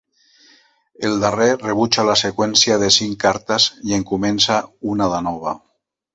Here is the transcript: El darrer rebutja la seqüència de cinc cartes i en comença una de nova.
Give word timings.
El 1.09 1.19
darrer 1.23 1.49
rebutja 1.63 2.05
la 2.07 2.15
seqüència 2.21 2.79
de 2.85 2.91
cinc 2.97 3.19
cartes 3.25 3.69
i 3.91 3.95
en 4.01 4.09
comença 4.15 4.59
una 4.95 5.13
de 5.15 5.23
nova. 5.31 5.55